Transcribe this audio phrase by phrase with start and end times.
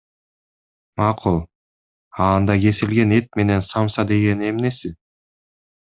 [0.99, 1.37] Макул,
[2.21, 4.97] а анда кесилген эт менен самса дегени эмнеси?